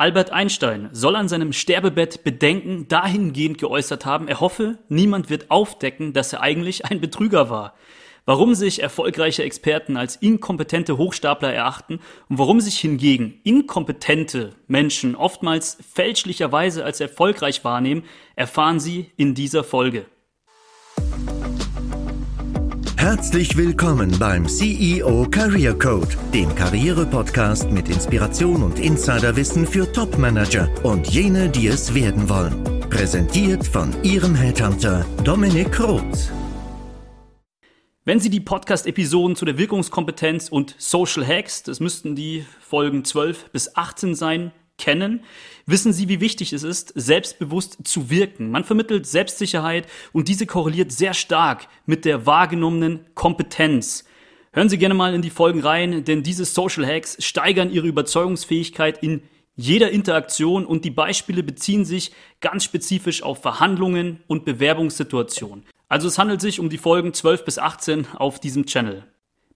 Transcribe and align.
Albert 0.00 0.32
Einstein 0.32 0.88
soll 0.92 1.14
an 1.14 1.28
seinem 1.28 1.52
Sterbebett 1.52 2.24
Bedenken 2.24 2.88
dahingehend 2.88 3.58
geäußert 3.58 4.06
haben, 4.06 4.28
er 4.28 4.40
hoffe, 4.40 4.78
niemand 4.88 5.28
wird 5.28 5.50
aufdecken, 5.50 6.14
dass 6.14 6.32
er 6.32 6.40
eigentlich 6.40 6.86
ein 6.86 7.02
Betrüger 7.02 7.50
war. 7.50 7.74
Warum 8.24 8.54
sich 8.54 8.82
erfolgreiche 8.82 9.42
Experten 9.42 9.98
als 9.98 10.16
inkompetente 10.16 10.96
Hochstapler 10.96 11.52
erachten 11.52 12.00
und 12.30 12.38
warum 12.38 12.62
sich 12.62 12.78
hingegen 12.78 13.40
inkompetente 13.44 14.54
Menschen 14.68 15.14
oftmals 15.14 15.76
fälschlicherweise 15.92 16.82
als 16.82 17.00
erfolgreich 17.00 17.62
wahrnehmen, 17.62 18.04
erfahren 18.36 18.80
Sie 18.80 19.10
in 19.18 19.34
dieser 19.34 19.64
Folge. 19.64 20.06
Herzlich 23.00 23.56
willkommen 23.56 24.14
beim 24.18 24.46
CEO 24.46 25.26
Career 25.30 25.72
Code, 25.72 26.14
dem 26.34 26.54
Karriere-Podcast 26.54 27.70
mit 27.70 27.88
Inspiration 27.88 28.62
und 28.62 28.78
Insiderwissen 28.78 29.66
für 29.66 29.90
Topmanager 29.90 30.68
und 30.82 31.08
jene, 31.08 31.48
die 31.48 31.68
es 31.68 31.94
werden 31.94 32.28
wollen. 32.28 32.62
Präsentiert 32.90 33.66
von 33.66 33.90
Ihrem 34.02 34.34
Headhunter 34.34 35.06
Dominik 35.24 35.80
Roth. 35.80 36.30
Wenn 38.04 38.20
Sie 38.20 38.28
die 38.28 38.40
Podcast-Episoden 38.40 39.34
zu 39.34 39.46
der 39.46 39.56
Wirkungskompetenz 39.56 40.50
und 40.50 40.74
Social 40.76 41.26
Hacks, 41.26 41.62
das 41.62 41.80
müssten 41.80 42.14
die 42.14 42.44
Folgen 42.60 43.06
12 43.06 43.48
bis 43.50 43.76
18 43.76 44.14
sein, 44.14 44.52
kennen, 44.80 45.22
wissen 45.66 45.92
Sie, 45.92 46.08
wie 46.08 46.20
wichtig 46.20 46.52
es 46.52 46.62
ist, 46.62 46.92
selbstbewusst 46.96 47.78
zu 47.84 48.10
wirken. 48.10 48.50
Man 48.50 48.64
vermittelt 48.64 49.06
Selbstsicherheit 49.06 49.86
und 50.12 50.28
diese 50.28 50.46
korreliert 50.46 50.90
sehr 50.90 51.14
stark 51.14 51.68
mit 51.86 52.04
der 52.04 52.26
wahrgenommenen 52.26 53.06
Kompetenz. 53.14 54.04
Hören 54.52 54.68
Sie 54.68 54.78
gerne 54.78 54.94
mal 54.94 55.14
in 55.14 55.22
die 55.22 55.30
Folgen 55.30 55.60
rein, 55.60 56.04
denn 56.04 56.24
diese 56.24 56.44
Social 56.44 56.84
Hacks 56.84 57.16
steigern 57.24 57.70
Ihre 57.70 57.86
Überzeugungsfähigkeit 57.86 59.02
in 59.02 59.22
jeder 59.54 59.90
Interaktion 59.90 60.64
und 60.64 60.84
die 60.84 60.90
Beispiele 60.90 61.42
beziehen 61.42 61.84
sich 61.84 62.12
ganz 62.40 62.64
spezifisch 62.64 63.22
auf 63.22 63.42
Verhandlungen 63.42 64.20
und 64.26 64.44
Bewerbungssituationen. 64.44 65.66
Also 65.88 66.08
es 66.08 66.18
handelt 66.18 66.40
sich 66.40 66.58
um 66.58 66.70
die 66.70 66.78
Folgen 66.78 67.12
12 67.12 67.44
bis 67.44 67.58
18 67.58 68.06
auf 68.14 68.40
diesem 68.40 68.64
Channel. 68.64 69.04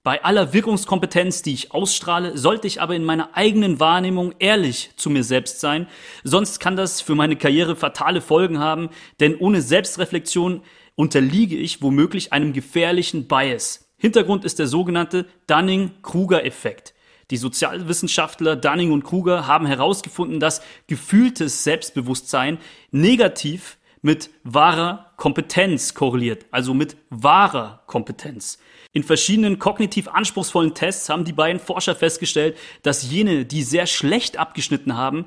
Bei 0.05 0.23
aller 0.23 0.53
Wirkungskompetenz, 0.53 1.41
die 1.41 1.55
ich 1.55 1.73
ausstrahle, 1.73 2.37
sollte 2.37 2.67
ich 2.67 2.83
aber 2.83 2.95
in 2.95 3.05
meiner 3.05 3.35
eigenen 3.39 3.81
Wahrnehmung 3.81 4.35
ehrlich 4.39 4.91
zu 4.97 5.09
mir 5.09 5.25
selbst 5.25 5.61
sein, 5.61 5.87
sonst 6.23 6.61
kann 6.61 6.77
das 6.77 7.01
für 7.01 7.15
meine 7.15 7.37
Karriere 7.37 7.75
fatale 7.75 8.21
Folgen 8.21 8.59
haben, 8.59 8.91
denn 9.19 9.35
ohne 9.35 9.63
Selbstreflexion 9.63 10.61
unterliege 10.95 11.57
ich 11.57 11.81
womöglich 11.81 12.35
einem 12.35 12.53
gefährlichen 12.53 13.29
Bias. 13.29 13.89
Hintergrund 13.97 14.45
ist 14.45 14.59
der 14.59 14.67
sogenannte 14.67 15.25
Dunning-Kruger-Effekt. 15.47 16.93
Die 17.31 17.39
Sozialwissenschaftler 17.39 18.57
Dunning 18.57 18.93
und 18.93 19.05
Kruger 19.05 19.47
haben 19.47 19.65
herausgefunden, 19.65 20.39
dass 20.39 20.61
gefühltes 20.87 21.65
Selbstbewusstsein 21.65 22.59
negativ 22.91 23.79
mit 24.05 24.29
wahrer 24.43 25.13
Kompetenz 25.17 25.95
korreliert, 25.95 26.45
also 26.51 26.75
mit 26.75 26.97
wahrer 27.09 27.83
Kompetenz. 27.87 28.59
In 28.93 29.03
verschiedenen 29.03 29.59
kognitiv 29.59 30.09
anspruchsvollen 30.09 30.75
Tests 30.75 31.09
haben 31.09 31.25
die 31.25 31.33
beiden 31.33 31.59
Forscher 31.59 31.95
festgestellt, 31.95 32.59
dass 32.83 33.11
jene, 33.11 33.47
die 33.47 33.63
sehr 33.63 33.87
schlecht 33.87 34.37
abgeschnitten 34.37 34.95
haben, 34.95 35.25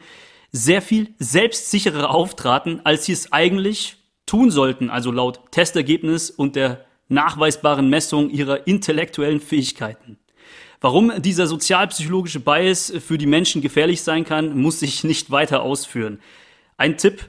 sehr 0.51 0.83
viel 0.83 1.09
selbstsicherer 1.17 2.11
auftraten, 2.11 2.79
als 2.85 3.05
sie 3.05 3.13
es 3.13 3.33
eigentlich 3.33 3.97
tun 4.27 4.51
sollten, 4.51 4.91
also 4.91 5.11
laut 5.11 5.51
Testergebnis 5.51 6.29
und 6.29 6.55
der 6.55 6.85
nachweisbaren 7.09 7.89
Messung 7.89 8.29
ihrer 8.29 8.67
intellektuellen 8.67 9.41
Fähigkeiten. 9.41 10.19
Warum 10.81 11.19
dieser 11.23 11.47
sozialpsychologische 11.47 12.41
Bias 12.41 12.93
für 12.99 13.17
die 13.17 13.25
Menschen 13.25 13.63
gefährlich 13.63 14.03
sein 14.03 14.23
kann, 14.23 14.55
muss 14.55 14.83
ich 14.83 15.03
nicht 15.03 15.31
weiter 15.31 15.63
ausführen. 15.63 16.19
Ein 16.77 16.97
Tipp, 16.97 17.27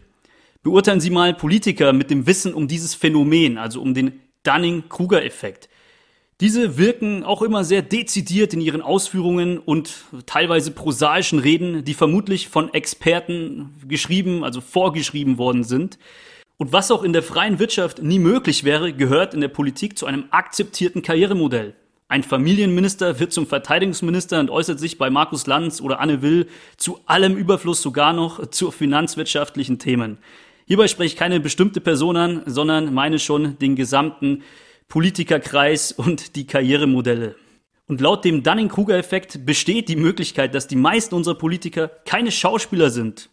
beurteilen 0.63 1.01
Sie 1.01 1.11
mal 1.11 1.35
Politiker 1.35 1.93
mit 1.93 2.11
dem 2.11 2.27
Wissen 2.27 2.55
um 2.55 2.69
dieses 2.69 2.95
Phänomen, 2.95 3.59
also 3.59 3.81
um 3.81 3.95
den 3.95 4.21
Dunning-Kruger-Effekt. 4.45 5.69
Diese 6.41 6.79
wirken 6.79 7.25
auch 7.25 7.43
immer 7.43 7.65
sehr 7.65 7.83
dezidiert 7.83 8.55
in 8.55 8.61
ihren 8.61 8.81
Ausführungen 8.81 9.59
und 9.59 10.05
teilweise 10.27 10.71
prosaischen 10.71 11.41
Reden, 11.41 11.85
die 11.85 11.95
vermutlich 11.95 12.49
von 12.49 12.73
Experten 12.73 13.75
geschrieben, 13.89 14.45
also 14.45 14.61
vorgeschrieben 14.61 15.37
worden 15.37 15.65
sind. 15.65 15.99
Und 16.57 16.73
was 16.73 16.93
auch 16.93 17.03
in 17.03 17.13
der 17.13 17.25
freien 17.25 17.59
Wirtschaft 17.59 18.03
nie 18.03 18.21
möglich 18.21 18.63
wäre, 18.63 18.93
gehört 18.93 19.35
in 19.35 19.41
der 19.41 19.49
Politik 19.49 19.99
zu 19.99 20.07
einem 20.07 20.27
akzeptierten 20.31 21.03
Karrieremodell. 21.03 21.75
Ein 22.07 22.23
Familienminister 22.23 23.21
wird 23.21 23.33
zum 23.33 23.47
Verteidigungsminister 23.47 24.39
und 24.41 24.51
äußert 24.51 24.81
sich 24.81 24.97
bei 24.97 25.11
Markus 25.11 25.47
Lanz 25.47 25.81
oder 25.81 26.01
Anne 26.01 26.23
Will 26.23 26.47
zu 26.77 27.01
allem 27.07 27.37
Überfluss 27.37 27.83
sogar 27.83 28.13
noch 28.13 28.47
zu 28.51 28.71
finanzwirtschaftlichen 28.71 29.79
Themen. 29.79 30.19
Hierbei 30.69 30.87
spreche 30.87 31.15
ich 31.15 31.17
keine 31.17 31.41
bestimmte 31.41 31.81
Person 31.81 32.19
an, 32.19 32.43
sondern 32.45 32.93
meine 32.93 33.19
schon 33.19 33.59
den 33.59 33.75
gesamten 33.75 34.43
Politikerkreis 34.89 35.93
und 35.93 36.37
die 36.37 36.47
Karrieremodelle. 36.47 37.37
Und 37.87 38.03
laut 38.03 38.23
dem 38.27 38.43
Dunning-Kruger-Effekt 38.43 39.47
besteht 39.47 39.89
die 39.89 39.97
Möglichkeit, 39.97 40.55
dass 40.55 40.69
die 40.69 40.77
meisten 40.77 41.15
unserer 41.15 41.37
Politiker 41.37 41.89
keine 42.05 42.31
Schauspieler 42.31 42.91
sind. 42.91 43.31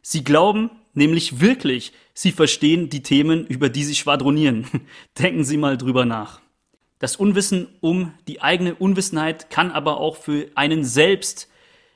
Sie 0.00 0.22
glauben 0.22 0.70
nämlich 0.94 1.40
wirklich, 1.40 1.92
sie 2.14 2.30
verstehen 2.30 2.88
die 2.88 3.02
Themen, 3.02 3.48
über 3.48 3.68
die 3.68 3.82
sie 3.82 3.96
schwadronieren. 3.96 4.68
Denken 5.18 5.42
Sie 5.42 5.56
mal 5.56 5.76
drüber 5.76 6.04
nach. 6.04 6.40
Das 7.00 7.16
Unwissen 7.16 7.66
um 7.80 8.12
die 8.28 8.42
eigene 8.42 8.76
Unwissenheit 8.76 9.50
kann 9.50 9.72
aber 9.72 9.98
auch 9.98 10.18
für 10.18 10.46
einen 10.54 10.84
selbst 10.84 11.48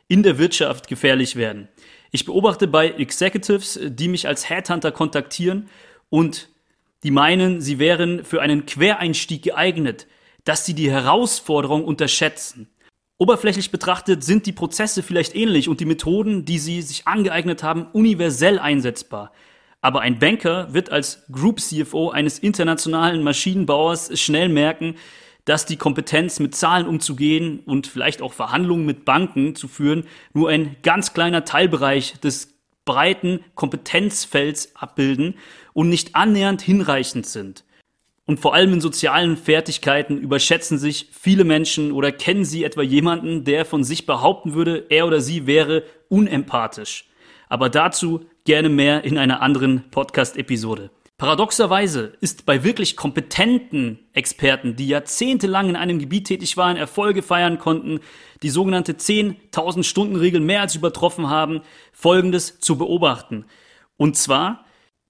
in 0.08 0.24
der 0.24 0.38
Wirtschaft 0.38 0.88
gefährlich 0.88 1.36
werden. 1.36 1.68
Ich 2.10 2.24
beobachte 2.24 2.66
bei 2.66 2.90
Executives, 2.90 3.78
die 3.82 4.08
mich 4.08 4.26
als 4.26 4.48
Headhunter 4.48 4.90
kontaktieren 4.90 5.68
und 6.08 6.48
die 7.02 7.10
meinen, 7.10 7.60
sie 7.60 7.78
wären 7.78 8.24
für 8.24 8.42
einen 8.42 8.66
Quereinstieg 8.66 9.42
geeignet, 9.42 10.06
dass 10.44 10.66
sie 10.66 10.74
die 10.74 10.90
Herausforderung 10.90 11.84
unterschätzen. 11.84 12.68
Oberflächlich 13.16 13.70
betrachtet 13.70 14.24
sind 14.24 14.46
die 14.46 14.52
Prozesse 14.52 15.02
vielleicht 15.02 15.36
ähnlich 15.36 15.68
und 15.68 15.80
die 15.80 15.84
Methoden, 15.84 16.44
die 16.44 16.58
sie 16.58 16.82
sich 16.82 17.06
angeeignet 17.06 17.62
haben, 17.62 17.86
universell 17.92 18.58
einsetzbar. 18.58 19.32
Aber 19.82 20.00
ein 20.00 20.18
Banker 20.18 20.72
wird 20.74 20.90
als 20.90 21.24
Group 21.30 21.60
CFO 21.60 22.10
eines 22.10 22.38
internationalen 22.38 23.22
Maschinenbauers 23.22 24.18
schnell 24.18 24.48
merken, 24.48 24.96
dass 25.44 25.66
die 25.66 25.76
Kompetenz 25.76 26.40
mit 26.40 26.54
Zahlen 26.54 26.86
umzugehen 26.86 27.60
und 27.60 27.86
vielleicht 27.86 28.22
auch 28.22 28.32
Verhandlungen 28.32 28.86
mit 28.86 29.04
Banken 29.04 29.54
zu 29.54 29.68
führen 29.68 30.04
nur 30.32 30.48
ein 30.48 30.76
ganz 30.82 31.12
kleiner 31.12 31.44
Teilbereich 31.44 32.20
des 32.20 32.54
breiten 32.84 33.40
Kompetenzfelds 33.54 34.72
abbilden 34.74 35.34
und 35.72 35.88
nicht 35.88 36.16
annähernd 36.16 36.62
hinreichend 36.62 37.26
sind. 37.26 37.64
Und 38.26 38.38
vor 38.38 38.54
allem 38.54 38.74
in 38.74 38.80
sozialen 38.80 39.36
Fertigkeiten 39.36 40.18
überschätzen 40.18 40.78
sich 40.78 41.08
viele 41.10 41.44
Menschen 41.44 41.90
oder 41.90 42.12
kennen 42.12 42.44
sie 42.44 42.62
etwa 42.62 42.82
jemanden, 42.82 43.44
der 43.44 43.64
von 43.64 43.82
sich 43.82 44.06
behaupten 44.06 44.54
würde, 44.54 44.86
er 44.88 45.06
oder 45.06 45.20
sie 45.20 45.46
wäre 45.46 45.82
unempathisch. 46.08 47.06
Aber 47.48 47.68
dazu 47.68 48.26
gerne 48.44 48.68
mehr 48.68 49.02
in 49.02 49.18
einer 49.18 49.42
anderen 49.42 49.90
Podcast-Episode. 49.90 50.90
Paradoxerweise 51.20 52.14
ist 52.22 52.46
bei 52.46 52.64
wirklich 52.64 52.96
kompetenten 52.96 53.98
Experten, 54.14 54.76
die 54.76 54.88
jahrzehntelang 54.88 55.68
in 55.68 55.76
einem 55.76 55.98
Gebiet 55.98 56.28
tätig 56.28 56.56
waren, 56.56 56.78
Erfolge 56.78 57.20
feiern 57.20 57.58
konnten, 57.58 58.00
die 58.42 58.48
sogenannte 58.48 58.94
10.000 58.94 59.82
Stunden 59.82 60.16
Regel 60.16 60.40
mehr 60.40 60.62
als 60.62 60.76
übertroffen 60.76 61.28
haben, 61.28 61.60
Folgendes 61.92 62.60
zu 62.60 62.78
beobachten. 62.78 63.44
Und 63.98 64.16
zwar, 64.16 64.64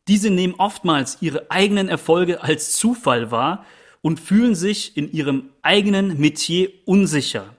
diese 0.09 0.31
nehmen 0.31 0.57
oftmals 0.59 1.19
ihre 1.21 1.49
eigenen 1.49 1.89
Erfolge 1.89 2.43
als 2.43 2.73
Zufall 2.73 3.31
wahr 3.31 3.65
und 4.03 4.19
fühlen 4.19 4.57
sich 4.57 4.97
in 4.97 5.13
ihrem 5.13 5.51
eigenen 5.63 6.19
Metier 6.19 6.71
unsicher. 6.87 7.55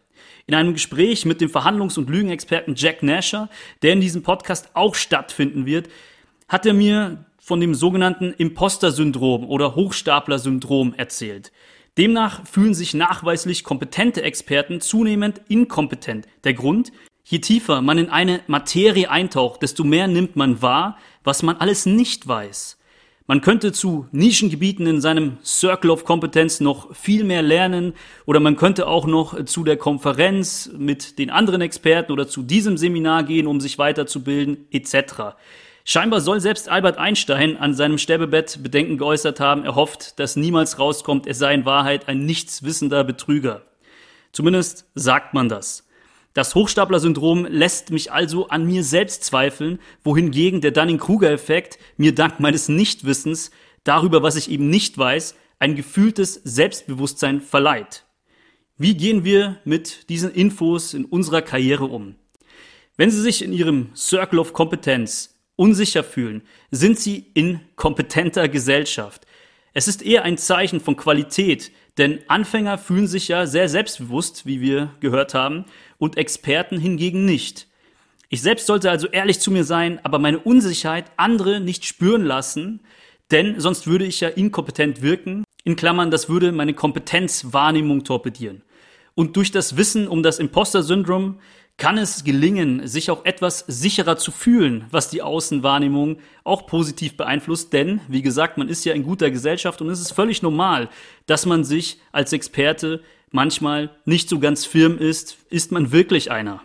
In 0.45 0.56
einem 0.56 0.73
Gespräch 0.73 1.23
mit 1.23 1.39
dem 1.39 1.50
Verhandlungs- 1.50 1.97
und 1.97 2.09
Lügenexperten 2.09 2.75
Jack 2.75 3.01
Nasher, 3.01 3.47
der 3.81 3.94
in 3.94 4.01
diesem 4.01 4.23
Podcast 4.23 4.72
auch 4.73 4.95
stattfinden 4.95 5.65
wird, 5.65 5.88
hat 6.50 6.65
er 6.65 6.74
mir 6.74 7.24
von 7.41 7.59
dem 7.59 7.73
sogenannten 7.73 8.33
Imposter-Syndrom 8.38 9.49
oder 9.49 9.75
Hochstapler-Syndrom 9.75 10.93
erzählt. 10.95 11.51
Demnach 11.97 12.45
fühlen 12.45 12.75
sich 12.75 12.93
nachweislich 12.93 13.63
kompetente 13.63 14.21
Experten 14.21 14.79
zunehmend 14.79 15.41
inkompetent. 15.49 16.27
Der 16.43 16.53
Grund? 16.53 16.91
Je 17.23 17.39
tiefer 17.39 17.81
man 17.81 17.97
in 17.97 18.09
eine 18.09 18.41
Materie 18.47 19.09
eintaucht, 19.09 19.61
desto 19.61 19.83
mehr 19.83 20.07
nimmt 20.07 20.35
man 20.35 20.61
wahr, 20.61 20.97
was 21.23 21.43
man 21.43 21.57
alles 21.57 21.85
nicht 21.85 22.27
weiß. 22.27 22.77
Man 23.27 23.41
könnte 23.41 23.71
zu 23.71 24.07
Nischengebieten 24.11 24.85
in 24.88 25.01
seinem 25.01 25.38
Circle 25.43 25.91
of 25.91 26.05
Competence 26.05 26.59
noch 26.59 26.95
viel 26.95 27.23
mehr 27.23 27.41
lernen 27.41 27.93
oder 28.25 28.39
man 28.39 28.55
könnte 28.55 28.88
auch 28.88 29.05
noch 29.05 29.45
zu 29.45 29.63
der 29.63 29.77
Konferenz 29.77 30.69
mit 30.77 31.17
den 31.17 31.29
anderen 31.29 31.61
Experten 31.61 32.11
oder 32.11 32.27
zu 32.27 32.43
diesem 32.43 32.77
Seminar 32.77 33.23
gehen, 33.23 33.47
um 33.47 33.61
sich 33.61 33.77
weiterzubilden 33.77 34.67
etc. 34.71 35.35
Scheinbar 35.93 36.21
soll 36.21 36.39
selbst 36.39 36.69
Albert 36.69 36.97
Einstein 36.97 37.57
an 37.57 37.73
seinem 37.73 37.97
Sterbebett 37.97 38.63
Bedenken 38.63 38.97
geäußert 38.97 39.41
haben, 39.41 39.65
er 39.65 39.75
hofft, 39.75 40.21
dass 40.21 40.38
niemals 40.38 40.79
rauskommt, 40.79 41.27
er 41.27 41.33
sei 41.33 41.53
in 41.53 41.65
Wahrheit 41.65 42.07
ein 42.07 42.25
nichtswissender 42.25 43.03
Betrüger. 43.03 43.63
Zumindest 44.31 44.85
sagt 44.95 45.33
man 45.33 45.49
das. 45.49 45.85
Das 46.33 46.55
Hochstapler-Syndrom 46.55 47.45
lässt 47.45 47.91
mich 47.91 48.09
also 48.09 48.47
an 48.47 48.65
mir 48.65 48.85
selbst 48.85 49.25
zweifeln, 49.25 49.79
wohingegen 50.01 50.61
der 50.61 50.71
Dunning-Kruger-Effekt 50.71 51.77
mir 51.97 52.15
dank 52.15 52.39
meines 52.39 52.69
Nichtwissens 52.69 53.51
darüber, 53.83 54.23
was 54.23 54.38
ich 54.38 54.49
eben 54.49 54.69
nicht 54.69 54.97
weiß, 54.97 55.35
ein 55.59 55.75
gefühltes 55.75 56.35
Selbstbewusstsein 56.45 57.41
verleiht. 57.41 58.05
Wie 58.77 58.95
gehen 58.95 59.25
wir 59.25 59.57
mit 59.65 60.07
diesen 60.07 60.31
Infos 60.31 60.93
in 60.93 61.03
unserer 61.03 61.41
Karriere 61.41 61.83
um? 61.83 62.15
Wenn 62.95 63.11
Sie 63.11 63.19
sich 63.19 63.43
in 63.43 63.51
Ihrem 63.51 63.89
Circle 63.93 64.39
of 64.39 64.53
Competence 64.53 65.31
unsicher 65.56 66.03
fühlen, 66.03 66.44
sind 66.71 67.00
Sie 67.00 67.31
in 67.33 67.59
kompetenter 67.75 68.48
Gesellschaft. 68.48 69.25
Es 69.74 69.88
ist 69.88 70.01
eher 70.01 70.24
ein 70.24 70.38
Zeichen 70.38 70.80
von 70.80 70.95
Qualität, 70.95 71.71
denn 71.98 72.19
Anfänger 72.27 72.77
fühlen 72.77 73.07
sich 73.07 73.27
ja 73.27 73.45
sehr 73.45 73.69
selbstbewusst, 73.69 74.45
wie 74.45 74.62
wir 74.62 74.94
gehört 75.00 75.33
haben, 75.33 75.65
und 75.98 76.18
Experten 76.18 76.80
hingegen 76.80 77.25
nicht. 77.25 77.68
Ich 78.30 78.42
selbst 78.42 78.65
sollte 78.65 78.89
also 78.89 79.07
ehrlich 79.07 79.39
zu 79.39 79.51
mir 79.51 79.63
sein, 79.63 80.00
aber 80.03 80.18
meine 80.18 80.39
Unsicherheit 80.39 81.12
andere 81.18 81.59
nicht 81.59 81.86
spüren 81.86 82.24
lassen, 82.24 82.81
denn 83.30 83.59
sonst 83.59 83.88
würde 83.88 84.06
ich 84.06 84.21
ja 84.21 84.30
inkompetent 84.30 85.01
wirken. 85.01 85.44
In 85.63 85.75
Klammern, 85.75 86.12
das 86.12 86.30
würde 86.30 86.51
meine 86.51 86.74
Kompetenzwahrnehmung 86.74 88.03
torpedieren. 88.03 88.63
Und 89.15 89.36
durch 89.36 89.51
das 89.51 89.77
Wissen 89.77 90.07
um 90.07 90.24
das 90.24 90.39
Imposter-Syndrom 90.39 91.39
kann 91.81 91.98
es 91.98 92.24
gelingen, 92.24 92.86
sich 92.88 93.10
auch 93.10 93.25
etwas 93.25 93.66
sicherer 93.68 94.16
zu 94.16 94.30
fühlen, 94.30 94.86
was 94.92 95.10
die 95.10 95.24
Außenwahrnehmung 95.24 96.19
auch 96.44 96.68
positiv 96.68 97.18
beeinflusst. 97.18 97.74
Denn, 97.74 98.01
wie 98.07 98.22
gesagt, 98.22 98.60
man 98.60 98.69
ist 98.69 98.86
ja 98.86 98.94
in 98.94 99.01
guter 99.01 99.31
Gesellschaft 99.31 99.81
und 99.81 99.89
es 99.89 100.00
ist 100.00 100.12
völlig 100.12 100.44
normal, 100.44 100.89
dass 101.25 101.48
man 101.48 101.63
sich 101.63 102.00
als 102.12 102.33
Experte 102.33 103.01
manchmal 103.31 103.89
nicht 104.06 104.30
so 104.30 104.38
ganz 104.38 104.63
firm 104.63 105.00
ist. 105.00 105.39
Ist 105.50 105.72
man 105.72 105.92
wirklich 105.92 106.30
einer? 106.30 106.62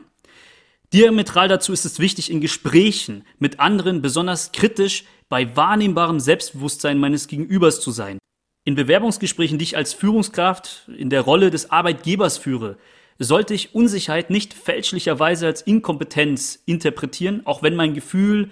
Diametral 0.93 1.49
dazu 1.49 1.73
ist 1.73 1.87
es 1.87 1.99
wichtig, 1.99 2.31
in 2.31 2.43
Gesprächen 2.43 3.25
mit 3.39 3.59
anderen 3.59 4.03
besonders 4.03 4.53
kritisch 4.53 5.05
bei 5.31 5.57
wahrnehmbarem 5.57 6.21
Selbstbewusstsein 6.21 6.99
meines 6.99 7.27
Gegenübers 7.27 7.81
zu 7.81 7.91
sein. 7.91 8.19
In 8.67 8.75
Bewerbungsgesprächen, 8.75 9.57
die 9.57 9.65
ich 9.65 9.79
als 9.79 9.95
Führungskraft 9.95 10.91
in 10.95 11.09
der 11.09 11.23
Rolle 11.23 11.51
des 11.51 11.71
Arbeitgebers 11.71 12.37
führe, 12.37 12.77
sollte 13.19 13.55
ich 13.55 13.75
Unsicherheit 13.75 14.31
nicht 14.31 14.55
fälschlicherweise 14.55 15.47
als 15.47 15.63
Inkompetenz 15.63 16.63
interpretieren, 16.67 17.43
auch 17.45 17.63
wenn 17.63 17.75
mein 17.75 17.95
Gefühl 17.95 18.51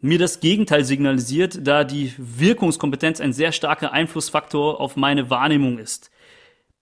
mir 0.00 0.18
das 0.18 0.40
Gegenteil 0.40 0.84
signalisiert, 0.84 1.66
da 1.66 1.84
die 1.84 2.14
Wirkungskompetenz 2.16 3.20
ein 3.20 3.32
sehr 3.32 3.52
starker 3.52 3.92
Einflussfaktor 3.92 4.80
auf 4.80 4.96
meine 4.96 5.30
Wahrnehmung 5.30 5.78
ist. 5.78 6.10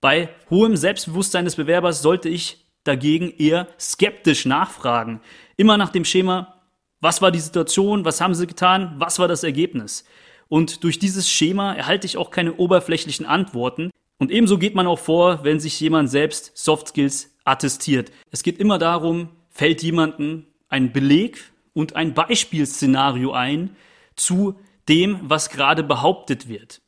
Bei 0.01 0.29
hohem 0.49 0.77
Selbstbewusstsein 0.77 1.45
des 1.45 1.57
Bewerbers 1.57 2.03
sollte 2.03 2.29
ich 2.29 2.65
dagegen 2.85 3.33
eher 3.37 3.67
skeptisch 3.79 4.47
nachfragen. 4.47 5.21
Immer 5.57 5.77
nach 5.77 5.91
dem 5.91 6.05
Schema, 6.05 6.63
was 7.01 7.21
war 7.21 7.33
die 7.33 7.41
Situation, 7.41 8.05
was 8.05 8.21
haben 8.21 8.35
sie 8.35 8.47
getan, 8.47 8.95
was 8.99 9.19
war 9.19 9.29
das 9.29 9.43
Ergebnis? 9.43 10.05
Und 10.49 10.85
durch 10.85 10.99
dieses 10.99 11.31
Schema 11.31 11.75
erhalte 11.75 12.07
ich 12.07 12.17
auch 12.17 12.31
keine 12.31 12.55
oberflächlichen 12.55 13.27
Antworten, 13.27 13.91
und 14.19 14.31
ebenso 14.31 14.59
geht 14.59 14.75
man 14.75 14.87
auch 14.87 14.99
vor, 14.99 15.45
wenn 15.45 15.61
sich 15.61 15.79
jemand 15.81 16.11
selbst 16.11 16.53
Soft 16.57 16.89
Skills 16.89 17.35
attestiert. 17.45 18.11
Es 18.31 18.43
geht 18.43 18.59
immer 18.59 18.79
darum, 18.79 19.29
fällt 19.51 19.83
jemandem 19.83 20.47
ein 20.69 20.93
Beleg 20.93 21.53
und 21.73 21.97
ein 21.97 22.15
Beispielszenario 22.15 23.33
ein 23.33 23.77
zu 24.17 24.57
dem, 24.89 25.21
was 25.23 25.51
gerade 25.51 25.85
behauptet 25.85 26.49
wird. 26.49 26.81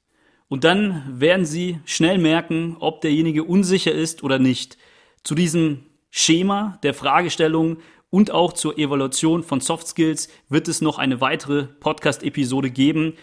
Und 0.49 0.65
dann 0.65 1.21
werden 1.21 1.47
Sie 1.47 1.79
schnell 1.85 2.19
merken, 2.19 2.77
ob 2.81 3.01
derjenige 3.03 3.45
unsicher 3.45 3.93
ist 3.93 4.25
oder 4.25 4.41
nicht. 4.41 4.77
Zu 5.23 5.37
diesem 5.37 5.87
Schema 6.11 6.79
der 6.83 6.93
Fragestellung 6.93 7.79
und 8.11 8.33
auch 8.33 8.53
zur 8.53 8.77
Evaluation 8.77 9.45
von 9.45 9.61
Soft 9.61 9.87
Skills 9.87 10.29
wird 10.49 10.67
es 10.67 10.81
noch 10.81 10.99
eine 10.99 11.21
weitere 11.21 11.63
Podcast-Episode 11.63 12.71
geben 12.71 13.15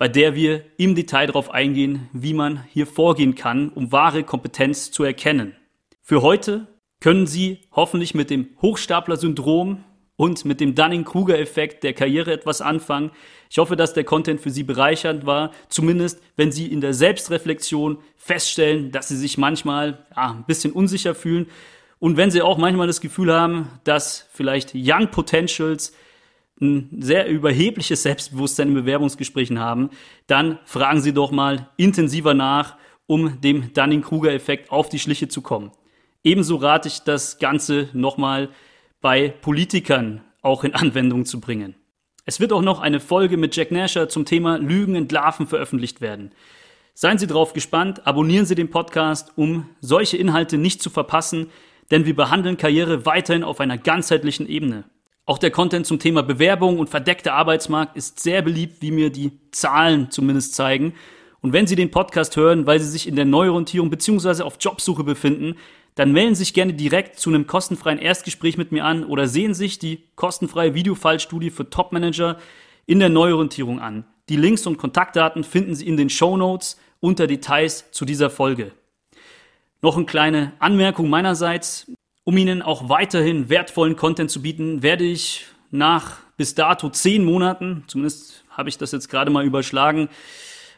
bei 0.00 0.08
der 0.08 0.34
wir 0.34 0.64
im 0.78 0.94
Detail 0.94 1.26
darauf 1.26 1.50
eingehen, 1.50 2.08
wie 2.14 2.32
man 2.32 2.64
hier 2.72 2.86
vorgehen 2.86 3.34
kann, 3.34 3.68
um 3.68 3.92
wahre 3.92 4.24
Kompetenz 4.24 4.90
zu 4.90 5.04
erkennen. 5.04 5.54
Für 6.00 6.22
heute 6.22 6.68
können 7.00 7.26
Sie 7.26 7.58
hoffentlich 7.70 8.14
mit 8.14 8.30
dem 8.30 8.48
Hochstapler-Syndrom 8.62 9.84
und 10.16 10.44
mit 10.46 10.58
dem 10.58 10.74
Dunning-Kruger-Effekt 10.74 11.84
der 11.84 11.92
Karriere 11.92 12.32
etwas 12.32 12.62
anfangen. 12.62 13.10
Ich 13.50 13.58
hoffe, 13.58 13.76
dass 13.76 13.92
der 13.92 14.04
Content 14.04 14.40
für 14.40 14.48
Sie 14.48 14.62
bereichernd 14.62 15.26
war, 15.26 15.50
zumindest 15.68 16.22
wenn 16.34 16.50
Sie 16.50 16.72
in 16.72 16.80
der 16.80 16.94
Selbstreflexion 16.94 17.98
feststellen, 18.16 18.92
dass 18.92 19.08
Sie 19.08 19.18
sich 19.18 19.36
manchmal 19.36 20.06
ja, 20.16 20.30
ein 20.30 20.46
bisschen 20.46 20.72
unsicher 20.72 21.14
fühlen 21.14 21.46
und 21.98 22.16
wenn 22.16 22.30
Sie 22.30 22.40
auch 22.40 22.56
manchmal 22.56 22.86
das 22.86 23.02
Gefühl 23.02 23.34
haben, 23.34 23.68
dass 23.84 24.26
vielleicht 24.32 24.72
Young 24.74 25.10
Potentials 25.10 25.92
ein 26.60 26.88
sehr 27.00 27.28
überhebliches 27.28 28.02
Selbstbewusstsein 28.02 28.68
in 28.68 28.74
Bewerbungsgesprächen 28.74 29.58
haben, 29.58 29.90
dann 30.26 30.58
fragen 30.64 31.00
Sie 31.00 31.12
doch 31.12 31.30
mal 31.30 31.68
intensiver 31.76 32.34
nach, 32.34 32.76
um 33.06 33.40
dem 33.40 33.72
Dunning-Kruger-Effekt 33.72 34.70
auf 34.70 34.88
die 34.88 34.98
Schliche 34.98 35.28
zu 35.28 35.42
kommen. 35.42 35.72
Ebenso 36.22 36.56
rate 36.56 36.88
ich 36.88 37.00
das 37.00 37.38
Ganze 37.38 37.88
nochmal 37.92 38.50
bei 39.00 39.30
Politikern 39.30 40.20
auch 40.42 40.64
in 40.64 40.74
Anwendung 40.74 41.24
zu 41.24 41.40
bringen. 41.40 41.74
Es 42.26 42.38
wird 42.40 42.52
auch 42.52 42.62
noch 42.62 42.80
eine 42.80 43.00
Folge 43.00 43.36
mit 43.36 43.56
Jack 43.56 43.70
Nasher 43.70 44.08
zum 44.08 44.26
Thema 44.26 44.58
Lügen 44.58 44.94
entlarven 44.94 45.46
veröffentlicht 45.46 46.00
werden. 46.00 46.32
Seien 46.94 47.18
Sie 47.18 47.26
drauf 47.26 47.54
gespannt, 47.54 48.06
abonnieren 48.06 48.44
Sie 48.46 48.54
den 48.54 48.70
Podcast, 48.70 49.32
um 49.36 49.70
solche 49.80 50.18
Inhalte 50.18 50.58
nicht 50.58 50.82
zu 50.82 50.90
verpassen, 50.90 51.50
denn 51.90 52.04
wir 52.04 52.14
behandeln 52.14 52.58
Karriere 52.58 53.06
weiterhin 53.06 53.42
auf 53.42 53.58
einer 53.60 53.78
ganzheitlichen 53.78 54.46
Ebene. 54.46 54.84
Auch 55.30 55.38
der 55.38 55.52
Content 55.52 55.86
zum 55.86 56.00
Thema 56.00 56.24
Bewerbung 56.24 56.80
und 56.80 56.90
verdeckter 56.90 57.34
Arbeitsmarkt 57.34 57.96
ist 57.96 58.18
sehr 58.18 58.42
beliebt, 58.42 58.82
wie 58.82 58.90
mir 58.90 59.10
die 59.10 59.30
Zahlen 59.52 60.10
zumindest 60.10 60.56
zeigen. 60.56 60.92
Und 61.40 61.52
wenn 61.52 61.68
Sie 61.68 61.76
den 61.76 61.92
Podcast 61.92 62.34
hören, 62.36 62.66
weil 62.66 62.80
Sie 62.80 62.90
sich 62.90 63.06
in 63.06 63.14
der 63.14 63.26
Neuorientierung 63.26 63.90
bzw. 63.90 64.42
auf 64.42 64.56
Jobsuche 64.58 65.04
befinden, 65.04 65.54
dann 65.94 66.10
melden 66.10 66.34
Sie 66.34 66.40
sich 66.40 66.52
gerne 66.52 66.74
direkt 66.74 67.20
zu 67.20 67.30
einem 67.30 67.46
kostenfreien 67.46 68.00
Erstgespräch 68.00 68.58
mit 68.58 68.72
mir 68.72 68.84
an 68.84 69.04
oder 69.04 69.28
sehen 69.28 69.54
sich 69.54 69.78
die 69.78 70.02
kostenfreie 70.16 70.74
Videofallstudie 70.74 71.50
für 71.50 71.70
Topmanager 71.70 72.36
in 72.86 72.98
der 72.98 73.08
Neuorientierung 73.08 73.78
an. 73.78 74.06
Die 74.30 74.36
Links 74.36 74.66
und 74.66 74.78
Kontaktdaten 74.78 75.44
finden 75.44 75.76
Sie 75.76 75.86
in 75.86 75.96
den 75.96 76.10
Show 76.10 76.36
Notes 76.36 76.76
unter 76.98 77.28
Details 77.28 77.88
zu 77.92 78.04
dieser 78.04 78.30
Folge. 78.30 78.72
Noch 79.80 79.96
eine 79.96 80.06
kleine 80.06 80.54
Anmerkung 80.58 81.08
meinerseits. 81.08 81.86
Um 82.30 82.36
Ihnen 82.36 82.62
auch 82.62 82.88
weiterhin 82.88 83.48
wertvollen 83.48 83.96
Content 83.96 84.30
zu 84.30 84.40
bieten, 84.40 84.84
werde 84.84 85.02
ich 85.02 85.46
nach 85.72 86.18
bis 86.36 86.54
dato 86.54 86.88
zehn 86.88 87.24
Monaten, 87.24 87.82
zumindest 87.88 88.44
habe 88.50 88.68
ich 88.68 88.78
das 88.78 88.92
jetzt 88.92 89.08
gerade 89.08 89.32
mal 89.32 89.44
überschlagen, 89.44 90.08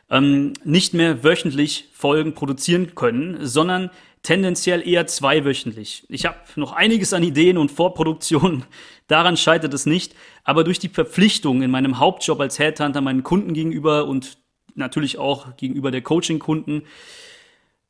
ähm, 0.08 0.54
nicht 0.64 0.94
mehr 0.94 1.22
wöchentlich 1.22 1.90
Folgen 1.92 2.32
produzieren 2.32 2.94
können, 2.94 3.36
sondern 3.44 3.90
tendenziell 4.22 4.80
eher 4.88 5.06
zweiwöchentlich. 5.06 6.06
Ich 6.08 6.24
habe 6.24 6.38
noch 6.56 6.72
einiges 6.72 7.12
an 7.12 7.22
Ideen 7.22 7.58
und 7.58 7.70
Vorproduktionen, 7.70 8.64
daran 9.06 9.36
scheitert 9.36 9.74
es 9.74 9.84
nicht, 9.84 10.14
aber 10.44 10.64
durch 10.64 10.78
die 10.78 10.88
Verpflichtung 10.88 11.60
in 11.60 11.70
meinem 11.70 11.98
Hauptjob 11.98 12.40
als 12.40 12.58
Headhunter 12.58 13.02
meinen 13.02 13.24
Kunden 13.24 13.52
gegenüber 13.52 14.06
und 14.06 14.38
natürlich 14.74 15.18
auch 15.18 15.54
gegenüber 15.58 15.90
der 15.90 16.00
Coaching-Kunden 16.00 16.84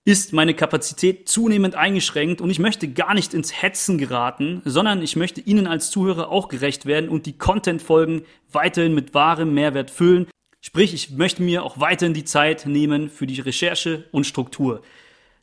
ist 0.05 0.33
meine 0.33 0.55
Kapazität 0.55 1.29
zunehmend 1.29 1.77
eingeschränkt 1.77 2.41
und 2.41 2.51
ich 2.51 2.59
möchte 2.59 2.89
gar 2.89 3.15
nicht 3.15 3.35
ins 3.35 3.63
Hetzen 3.63 3.99
geraten, 3.99 4.61
sondern 4.65 5.01
ich 5.01 5.15
möchte 5.15 5.41
Ihnen 5.41 5.69
als 5.69 5.91
Zuhörer 5.91 6.29
auch 6.29 6.49
gerecht 6.49 6.87
werden 6.87 7.09
und 7.09 7.27
die 7.27 7.39
Content-Folgen 7.39 8.23
weiterhin 8.51 8.95
mit 8.95 9.15
wahrem 9.15 9.55
Mehrwert 9.55 9.91
füllen. 9.91 10.27
Sprich, 10.61 10.93
ich 10.93 11.11
möchte 11.11 11.43
mir 11.43 11.63
auch 11.63 11.79
weiterhin 11.79 12.15
die 12.15 12.25
Zeit 12.25 12.67
nehmen 12.67 13.11
für 13.11 13.27
die 13.27 13.41
Recherche 13.41 14.05
und 14.11 14.27
Struktur. 14.27 14.83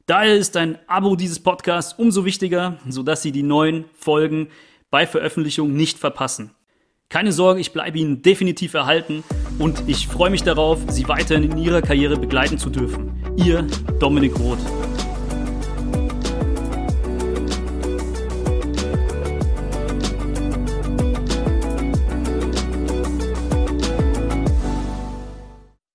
Daher 0.05 0.35
ist 0.35 0.57
ein 0.57 0.77
Abo 0.87 1.15
dieses 1.15 1.39
Podcasts 1.39 1.93
umso 1.97 2.25
wichtiger, 2.25 2.79
sodass 2.87 3.21
Sie 3.21 3.31
die 3.31 3.43
neuen 3.43 3.85
Folgen 3.97 4.49
bei 4.89 5.07
Veröffentlichung 5.07 5.73
nicht 5.73 5.99
verpassen. 5.99 6.51
Keine 7.07 7.31
Sorge, 7.31 7.61
ich 7.61 7.71
bleibe 7.73 7.99
Ihnen 7.99 8.21
definitiv 8.21 8.73
erhalten 8.73 9.23
und 9.57 9.83
ich 9.87 10.07
freue 10.07 10.29
mich 10.29 10.43
darauf, 10.43 10.79
Sie 10.89 11.07
weiterhin 11.07 11.51
in 11.51 11.57
Ihrer 11.57 11.81
Karriere 11.81 12.17
begleiten 12.17 12.57
zu 12.57 12.69
dürfen. 12.69 13.18
Ihr 13.45 13.65
Dominik 13.99 14.37
Roth. 14.37 14.88